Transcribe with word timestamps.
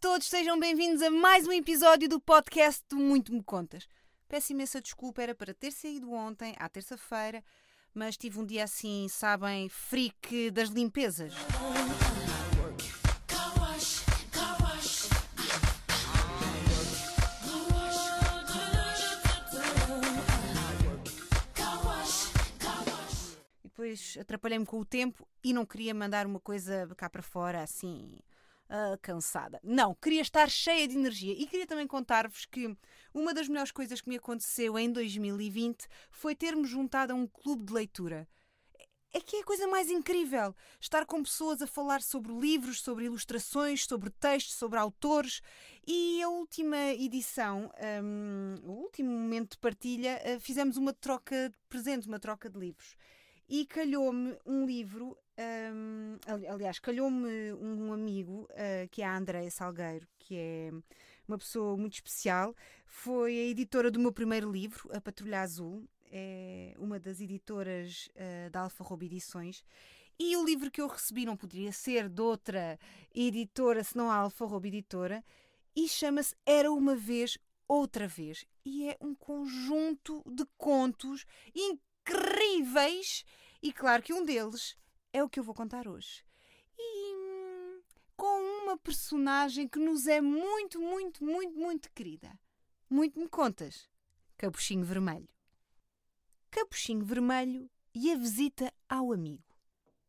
todos, 0.00 0.28
sejam 0.28 0.60
bem-vindos 0.60 1.02
a 1.02 1.10
mais 1.10 1.48
um 1.48 1.52
episódio 1.52 2.08
do 2.08 2.20
podcast 2.20 2.84
do 2.88 2.96
Muito 2.96 3.32
Me 3.32 3.42
Contas. 3.42 3.88
Peço 4.28 4.52
imensa 4.52 4.80
desculpa, 4.80 5.20
era 5.20 5.34
para 5.34 5.52
ter 5.52 5.72
saído 5.72 6.12
ontem, 6.12 6.54
à 6.56 6.68
terça-feira, 6.68 7.42
mas 7.92 8.16
tive 8.16 8.38
um 8.38 8.46
dia 8.46 8.62
assim, 8.62 9.08
sabem, 9.08 9.68
freak 9.68 10.52
das 10.52 10.68
limpezas. 10.68 11.34
Depois 23.64 24.16
atrapalhei-me 24.20 24.66
com 24.66 24.78
o 24.78 24.84
tempo 24.84 25.26
e 25.42 25.52
não 25.52 25.66
queria 25.66 25.92
mandar 25.92 26.24
uma 26.24 26.38
coisa 26.38 26.88
cá 26.96 27.10
para 27.10 27.22
fora 27.22 27.62
assim 27.64 28.20
ah, 28.68 28.98
cansada. 29.00 29.58
Não, 29.62 29.94
queria 29.94 30.20
estar 30.20 30.50
cheia 30.50 30.86
de 30.86 30.96
energia 30.96 31.32
e 31.32 31.46
queria 31.46 31.66
também 31.66 31.86
contar-vos 31.86 32.44
que 32.44 32.76
uma 33.14 33.32
das 33.32 33.48
melhores 33.48 33.72
coisas 33.72 34.00
que 34.00 34.08
me 34.08 34.16
aconteceu 34.16 34.78
em 34.78 34.92
2020 34.92 35.86
foi 36.10 36.34
ter-me 36.34 36.66
juntado 36.66 37.12
a 37.12 37.16
um 37.16 37.26
clube 37.26 37.64
de 37.64 37.72
leitura. 37.72 38.28
É 39.10 39.20
que 39.20 39.36
é 39.36 39.40
a 39.40 39.44
coisa 39.44 39.66
mais 39.66 39.90
incrível 39.90 40.54
estar 40.78 41.06
com 41.06 41.22
pessoas 41.22 41.62
a 41.62 41.66
falar 41.66 42.02
sobre 42.02 42.30
livros, 42.30 42.82
sobre 42.82 43.06
ilustrações, 43.06 43.86
sobre 43.86 44.10
textos, 44.10 44.54
sobre 44.56 44.78
autores. 44.78 45.40
E 45.86 46.22
a 46.22 46.28
última 46.28 46.76
edição, 46.92 47.72
hum, 48.04 48.56
o 48.64 48.72
último 48.72 49.10
momento 49.10 49.52
de 49.52 49.58
partilha, 49.58 50.20
ah, 50.22 50.38
fizemos 50.40 50.76
uma 50.76 50.92
troca 50.92 51.48
de 51.48 51.56
presente, 51.70 52.06
uma 52.06 52.20
troca 52.20 52.50
de 52.50 52.58
livros. 52.58 52.96
E 53.48 53.64
calhou-me 53.66 54.36
um 54.44 54.66
livro 54.66 55.16
um, 55.38 56.18
aliás, 56.26 56.80
calhou-me 56.80 57.52
um 57.54 57.92
amigo, 57.92 58.48
uh, 58.50 58.88
que 58.90 59.02
é 59.02 59.06
a 59.06 59.16
Andréia 59.16 59.50
Salgueiro, 59.50 60.06
que 60.18 60.36
é 60.36 60.70
uma 61.26 61.38
pessoa 61.38 61.76
muito 61.76 61.94
especial. 61.94 62.54
Foi 62.86 63.38
a 63.38 63.44
editora 63.44 63.90
do 63.90 64.00
meu 64.00 64.12
primeiro 64.12 64.50
livro, 64.50 64.90
A 64.92 65.00
Patrulha 65.00 65.40
Azul. 65.40 65.88
É 66.10 66.74
uma 66.78 66.98
das 66.98 67.20
editoras 67.20 68.08
uh, 68.16 68.50
da 68.50 68.62
Alfa 68.62 68.82
Robo 68.82 69.04
Edições. 69.04 69.62
E 70.18 70.36
o 70.36 70.44
livro 70.44 70.70
que 70.70 70.80
eu 70.80 70.88
recebi 70.88 71.24
não 71.24 71.36
poderia 71.36 71.70
ser 71.70 72.08
de 72.08 72.20
outra 72.20 72.76
editora 73.14 73.84
senão 73.84 74.10
a 74.10 74.16
Alfa 74.16 74.44
Robo 74.44 74.66
Editora. 74.66 75.22
E 75.76 75.86
chama-se 75.88 76.34
Era 76.44 76.72
Uma 76.72 76.96
Vez, 76.96 77.38
Outra 77.68 78.08
Vez. 78.08 78.44
E 78.64 78.88
é 78.88 78.96
um 79.00 79.14
conjunto 79.14 80.24
de 80.26 80.44
contos 80.56 81.24
incríveis. 81.54 81.87
E 83.68 83.72
claro 83.72 84.02
que 84.02 84.12
um 84.12 84.24
deles 84.24 84.76
é 85.12 85.22
o 85.22 85.28
que 85.28 85.38
eu 85.38 85.44
vou 85.44 85.54
contar 85.54 85.88
hoje. 85.88 86.24
E 86.78 87.14
hum, 87.14 87.82
com 88.16 88.62
uma 88.62 88.78
personagem 88.78 89.68
que 89.68 89.78
nos 89.78 90.06
é 90.06 90.20
muito, 90.20 90.80
muito, 90.80 91.24
muito, 91.24 91.58
muito 91.58 91.90
querida. 91.92 92.38
Muito 92.88 93.18
me 93.18 93.28
contas. 93.28 93.88
Capuchinho 94.36 94.84
Vermelho. 94.84 95.28
Capuchinho 96.50 97.04
Vermelho 97.04 97.68
e 97.94 98.12
a 98.12 98.16
visita 98.16 98.72
ao 98.88 99.12
amigo. 99.12 99.44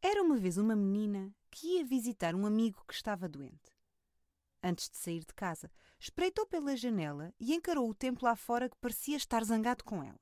Era 0.00 0.22
uma 0.22 0.36
vez 0.36 0.56
uma 0.56 0.76
menina 0.76 1.34
que 1.50 1.76
ia 1.76 1.84
visitar 1.84 2.34
um 2.34 2.46
amigo 2.46 2.82
que 2.86 2.94
estava 2.94 3.28
doente. 3.28 3.76
Antes 4.62 4.88
de 4.88 4.96
sair 4.96 5.20
de 5.20 5.34
casa, 5.34 5.70
espreitou 5.98 6.46
pela 6.46 6.76
janela 6.76 7.34
e 7.38 7.52
encarou 7.52 7.90
o 7.90 7.94
tempo 7.94 8.24
lá 8.24 8.36
fora 8.36 8.68
que 8.68 8.76
parecia 8.76 9.16
estar 9.16 9.44
zangado 9.44 9.82
com 9.84 10.02
ela. 10.02 10.20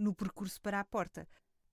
No 0.00 0.14
percurso 0.14 0.58
para 0.62 0.80
a 0.80 0.84
porta, 0.84 1.28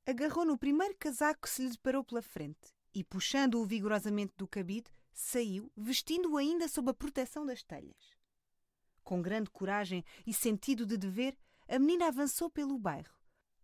agarrou 0.06 0.44
no 0.44 0.58
primeiro 0.58 0.94
casaco 0.97 1.44
que 1.44 1.50
se 1.50 1.64
lhe 1.64 1.70
deparou 1.70 2.03
pela 2.03 2.22
frente 2.22 2.75
e, 2.94 3.02
puxando-o 3.02 3.66
vigorosamente 3.66 4.33
do 4.36 4.45
cabide, 4.45 4.92
saiu, 5.14 5.71
vestindo-o 5.77 6.36
ainda 6.36 6.67
sob 6.67 6.92
a 6.92 6.93
proteção 6.93 7.45
das 7.45 7.64
telhas. 7.64 8.17
Com 9.02 9.21
grande 9.21 9.49
coragem 9.49 10.04
e 10.26 10.33
sentido 10.33 10.86
de 10.86 10.98
dever, 10.98 11.37
a 11.70 11.80
menina 11.80 12.10
avançou 12.10 12.49
pelo 12.49 12.77
bairro, 12.77 13.17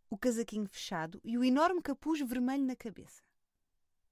o 0.09 0.18
casaquinho 0.18 0.69
fechado 0.69 1.19
e 1.25 1.38
o 1.38 1.44
enorme 1.44 1.81
capuz 1.81 2.22
vermelho 2.22 2.63
na 2.63 2.78
cabeça. 2.78 3.22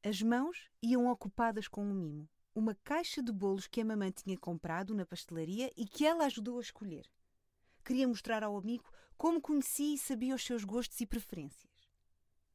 As 0.03 0.22
mãos 0.22 0.69
iam 0.81 1.07
ocupadas 1.07 1.69
com 1.69 1.81
um 1.81 1.94
mimo, 1.94 2.28
uma 2.53 2.75
caixa 2.84 3.23
de 3.23 3.31
bolos 3.31 3.67
que 3.67 3.79
a 3.79 3.85
mamãe 3.85 4.11
tinha 4.11 4.38
comprado 4.38 4.94
na 4.94 5.06
pastelaria 5.06 5.72
e 5.78 5.85
que 5.85 6.06
ela 6.06 6.25
ajudou 6.25 6.57
a 6.57 6.61
escolher. 6.61 7.09
Queria 7.91 8.07
mostrar 8.07 8.41
ao 8.41 8.56
amigo 8.56 8.90
como 9.18 9.41
conhecia 9.41 9.96
e 9.96 9.97
sabia 9.97 10.34
os 10.34 10.46
seus 10.46 10.63
gostos 10.63 11.02
e 11.02 11.06
preferências. 11.06 11.91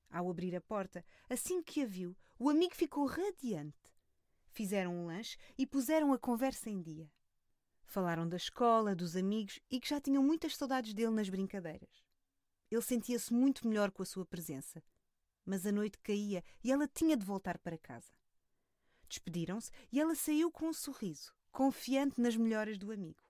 Ao 0.09 0.31
abrir 0.31 0.57
a 0.57 0.63
porta, 0.63 1.05
assim 1.29 1.63
que 1.63 1.83
a 1.83 1.87
viu, 1.87 2.17
o 2.39 2.49
amigo 2.49 2.75
ficou 2.75 3.05
radiante. 3.05 3.93
Fizeram 4.49 4.97
um 4.97 5.05
lanche 5.05 5.37
e 5.59 5.67
puseram 5.67 6.15
a 6.15 6.19
conversa 6.19 6.71
em 6.71 6.81
dia. 6.81 7.13
Falaram 7.85 8.27
da 8.27 8.39
escola, 8.39 8.97
dos 8.97 9.15
amigos 9.15 9.61
e 9.71 9.79
que 9.79 9.91
já 9.91 10.01
tinham 10.01 10.23
muitas 10.23 10.57
saudades 10.57 10.95
dele 10.95 11.11
nas 11.11 11.29
brincadeiras. 11.29 12.03
Ele 12.71 12.81
sentia-se 12.81 13.31
muito 13.31 13.69
melhor 13.69 13.91
com 13.91 14.03
a 14.03 14.07
sua 14.07 14.25
presença. 14.25 14.83
Mas 15.45 15.67
a 15.67 15.71
noite 15.71 15.99
caía 15.99 16.43
e 16.65 16.73
ela 16.73 16.89
tinha 16.89 17.15
de 17.15 17.27
voltar 17.27 17.59
para 17.59 17.77
casa. 17.77 18.15
Despediram-se 19.07 19.71
e 19.93 20.01
ela 20.01 20.15
saiu 20.15 20.51
com 20.51 20.69
um 20.69 20.73
sorriso, 20.73 21.31
confiante 21.53 22.23
nas 22.23 22.35
melhoras 22.37 22.79
do 22.79 22.91
amigo. 22.91 23.26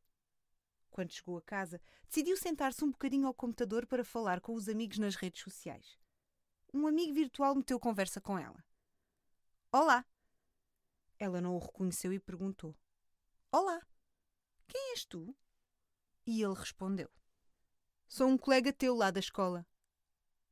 Quando 0.90 1.12
chegou 1.12 1.36
a 1.36 1.42
casa, 1.42 1.80
decidiu 2.08 2.36
sentar-se 2.36 2.84
um 2.84 2.90
bocadinho 2.90 3.26
ao 3.26 3.34
computador 3.34 3.86
para 3.86 4.04
falar 4.04 4.40
com 4.40 4.54
os 4.54 4.68
amigos 4.68 4.98
nas 4.98 5.14
redes 5.14 5.42
sociais 5.42 5.98
um 6.76 6.86
amigo 6.86 7.14
virtual 7.14 7.54
meteu 7.54 7.80
conversa 7.80 8.20
com 8.20 8.38
ela. 8.38 8.62
Olá! 9.72 10.04
Ela 11.18 11.40
não 11.40 11.56
o 11.56 11.58
reconheceu 11.58 12.12
e 12.12 12.20
perguntou: 12.20 12.76
Olá! 13.50 13.80
Quem 14.68 14.90
és 14.90 15.04
tu? 15.04 15.34
E 16.26 16.42
ele 16.42 16.54
respondeu: 16.54 17.10
Sou 18.06 18.28
um 18.28 18.36
colega 18.36 18.72
teu 18.72 18.94
lá 18.94 19.10
da 19.10 19.20
escola. 19.20 19.66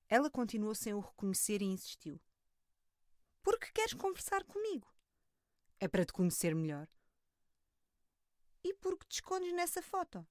Ela 0.09 0.31
continuou 0.31 0.75
sem 0.75 0.95
o 0.95 1.01
reconhecer 1.01 1.61
e 1.61 1.67
insistiu: 1.67 2.21
Por 3.43 3.59
que 3.59 3.73
queres 3.73 3.93
conversar 3.93 4.45
comigo? 4.45 4.93
É 5.79 5.87
para 5.87 6.07
te 6.07 6.13
conhecer 6.13 6.55
melhor. 6.55 6.89
E 8.65 8.73
por 8.73 8.99
que 8.99 9.07
te 9.07 9.17
escondes 9.17 9.53
nessa 9.53 9.83
foto? 9.83 10.27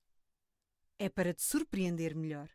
É 0.98 1.08
para 1.08 1.36
te 1.36 1.44
surpreender 1.44 2.16
melhor. 2.16 2.50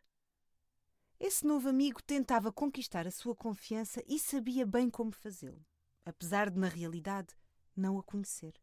Esse 1.17 1.47
novo 1.47 1.69
amigo 1.69 2.03
tentava 2.03 2.51
conquistar 2.51 3.07
a 3.07 3.11
sua 3.11 3.33
confiança 3.33 4.03
e 4.05 4.19
sabia 4.19 4.65
bem 4.65 4.89
como 4.89 5.11
fazê-lo, 5.13 5.65
apesar 6.05 6.49
de, 6.49 6.59
na 6.59 6.67
realidade, 6.67 7.33
não 7.75 7.97
a 7.97 8.03
conhecer. 8.03 8.53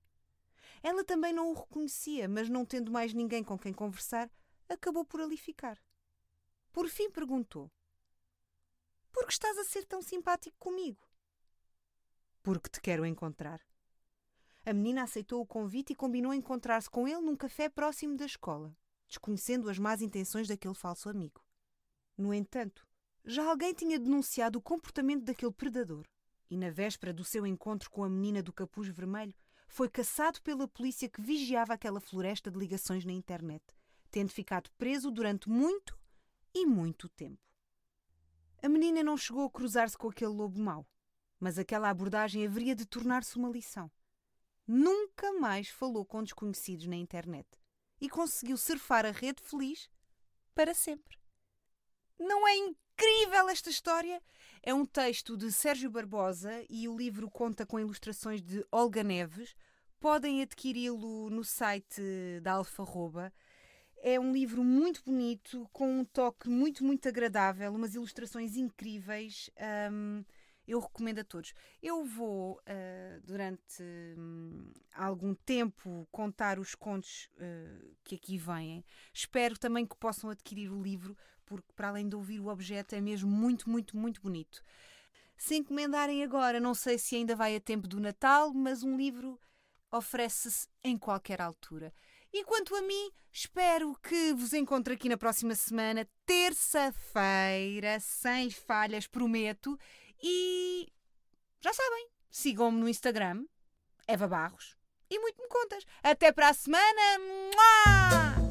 Ela 0.82 1.04
também 1.04 1.32
não 1.32 1.50
o 1.50 1.54
reconhecia, 1.54 2.28
mas 2.28 2.50
não 2.50 2.66
tendo 2.66 2.92
mais 2.92 3.14
ninguém 3.14 3.42
com 3.42 3.58
quem 3.58 3.72
conversar, 3.72 4.30
acabou 4.68 5.04
por 5.04 5.20
ali 5.20 5.38
ficar. 5.38 5.82
Por 6.70 6.88
fim 6.88 7.10
perguntou: 7.10 7.72
Por 9.10 9.26
que 9.26 9.32
estás 9.32 9.56
a 9.56 9.64
ser 9.64 9.86
tão 9.86 10.02
simpático 10.02 10.56
comigo? 10.58 11.08
Porque 12.42 12.68
te 12.68 12.80
quero 12.80 13.06
encontrar. 13.06 13.60
A 14.68 14.72
menina 14.72 15.04
aceitou 15.04 15.40
o 15.40 15.46
convite 15.46 15.92
e 15.92 15.96
combinou 15.96 16.34
encontrar-se 16.34 16.90
com 16.90 17.06
ele 17.06 17.20
num 17.20 17.36
café 17.36 17.68
próximo 17.68 18.16
da 18.16 18.26
escola, 18.26 18.76
desconhecendo 19.06 19.70
as 19.70 19.78
más 19.78 20.02
intenções 20.02 20.48
daquele 20.48 20.74
falso 20.74 21.08
amigo. 21.08 21.40
No 22.18 22.34
entanto, 22.34 22.84
já 23.24 23.48
alguém 23.48 23.72
tinha 23.72 23.96
denunciado 23.96 24.58
o 24.58 24.62
comportamento 24.62 25.22
daquele 25.22 25.52
predador 25.52 26.04
e, 26.50 26.56
na 26.56 26.68
véspera 26.68 27.12
do 27.12 27.22
seu 27.22 27.46
encontro 27.46 27.88
com 27.88 28.02
a 28.02 28.08
menina 28.08 28.42
do 28.42 28.52
capuz 28.52 28.88
vermelho, 28.88 29.36
foi 29.68 29.88
caçado 29.88 30.42
pela 30.42 30.66
polícia 30.66 31.08
que 31.08 31.22
vigiava 31.22 31.74
aquela 31.74 32.00
floresta 32.00 32.50
de 32.50 32.58
ligações 32.58 33.04
na 33.04 33.12
internet, 33.12 33.62
tendo 34.10 34.30
ficado 34.32 34.68
preso 34.76 35.12
durante 35.12 35.48
muito 35.48 35.96
e 36.52 36.66
muito 36.66 37.08
tempo. 37.10 37.38
A 38.60 38.68
menina 38.68 39.00
não 39.04 39.16
chegou 39.16 39.46
a 39.46 39.50
cruzar-se 39.50 39.96
com 39.96 40.08
aquele 40.08 40.32
lobo 40.32 40.58
mau, 40.58 40.84
mas 41.38 41.56
aquela 41.56 41.88
abordagem 41.88 42.44
haveria 42.44 42.74
de 42.74 42.84
tornar-se 42.84 43.36
uma 43.36 43.48
lição. 43.48 43.88
Nunca 44.66 45.32
mais 45.34 45.68
falou 45.68 46.04
com 46.04 46.22
desconhecidos 46.22 46.86
na 46.86 46.96
internet 46.96 47.46
e 48.00 48.08
conseguiu 48.08 48.56
surfar 48.56 49.06
a 49.06 49.10
rede 49.10 49.42
feliz 49.42 49.88
para 50.54 50.74
sempre. 50.74 51.18
Não 52.18 52.48
é 52.48 52.56
incrível 52.56 53.48
esta 53.48 53.70
história? 53.70 54.20
É 54.62 54.74
um 54.74 54.84
texto 54.84 55.36
de 55.36 55.52
Sérgio 55.52 55.90
Barbosa 55.90 56.64
e 56.68 56.88
o 56.88 56.96
livro 56.96 57.30
conta 57.30 57.64
com 57.64 57.78
ilustrações 57.78 58.42
de 58.42 58.66
Olga 58.72 59.04
Neves. 59.04 59.54
Podem 60.00 60.42
adquiri-lo 60.42 61.30
no 61.30 61.44
site 61.44 62.02
da 62.42 62.52
Alfarroba. 62.52 63.32
É 63.98 64.18
um 64.18 64.32
livro 64.32 64.64
muito 64.64 65.02
bonito, 65.04 65.68
com 65.72 66.00
um 66.00 66.04
toque 66.04 66.48
muito, 66.48 66.84
muito 66.84 67.08
agradável, 67.08 67.72
umas 67.74 67.94
ilustrações 67.94 68.56
incríveis. 68.56 69.50
Um, 69.90 70.24
eu 70.66 70.80
recomendo 70.80 71.20
a 71.20 71.24
todos. 71.24 71.52
Eu 71.82 72.04
vou, 72.04 72.60
uh, 72.60 73.20
durante 73.24 73.82
um, 74.18 74.72
algum 74.94 75.34
tempo, 75.34 76.08
contar 76.10 76.58
os 76.58 76.74
contos 76.74 77.28
uh, 77.34 77.96
que 78.04 78.16
aqui 78.16 78.36
vêm. 78.36 78.84
Espero 79.12 79.58
também 79.58 79.86
que 79.86 79.96
possam 79.96 80.30
adquirir 80.30 80.70
o 80.70 80.82
livro, 80.82 81.16
porque, 81.44 81.72
para 81.74 81.88
além 81.88 82.08
de 82.08 82.16
ouvir 82.16 82.40
o 82.40 82.48
objeto, 82.48 82.94
é 82.94 83.00
mesmo 83.00 83.30
muito, 83.30 83.70
muito, 83.70 83.96
muito 83.96 84.20
bonito. 84.20 84.62
Se 85.36 85.56
encomendarem 85.56 86.24
agora, 86.24 86.58
não 86.58 86.74
sei 86.74 86.98
se 86.98 87.14
ainda 87.14 87.36
vai 87.36 87.54
a 87.54 87.60
tempo 87.60 87.86
do 87.86 88.00
Natal, 88.00 88.52
mas 88.52 88.82
um 88.82 88.96
livro 88.96 89.38
oferece-se 89.92 90.68
em 90.82 90.96
qualquer 90.96 91.40
altura. 91.40 91.92
E 92.32 92.44
quanto 92.44 92.74
a 92.74 92.82
mim, 92.82 93.10
espero 93.32 93.94
que 94.02 94.34
vos 94.34 94.52
encontre 94.52 94.94
aqui 94.94 95.08
na 95.08 95.16
próxima 95.16 95.54
semana, 95.54 96.08
terça-feira, 96.26 97.98
sem 98.00 98.50
falhas, 98.50 99.06
prometo. 99.06 99.78
E 100.22 100.88
já 101.60 101.72
sabem, 101.72 102.08
sigam-me 102.30 102.80
no 102.80 102.88
Instagram, 102.88 103.44
Eva 104.06 104.28
Barros, 104.28 104.76
e 105.10 105.18
muito 105.18 105.40
me 105.40 105.48
contas. 105.48 105.84
Até 106.02 106.32
para 106.32 106.48
a 106.48 106.54
semana! 106.54 107.18
Mua! 107.18 108.45